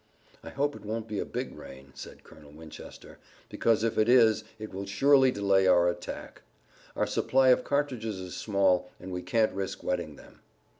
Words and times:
"I 0.43 0.49
hope 0.49 0.75
it 0.75 0.83
won't 0.83 1.07
be 1.07 1.19
a 1.19 1.25
big 1.25 1.55
rain," 1.55 1.91
said 1.93 2.23
Colonel 2.23 2.49
Winchester, 2.49 3.19
"because 3.49 3.83
if 3.83 3.99
it 3.99 4.09
is 4.09 4.43
it 4.57 4.73
will 4.73 4.87
surely 4.87 5.29
delay 5.29 5.67
our 5.67 5.87
attack. 5.87 6.41
Our 6.95 7.05
supply 7.05 7.49
of 7.49 7.63
cartridges 7.63 8.19
is 8.19 8.35
small, 8.35 8.89
and 8.99 9.11
we 9.11 9.21
can't 9.21 9.53
risk 9.53 9.83
wetting 9.83 10.15
them." 10.15 10.39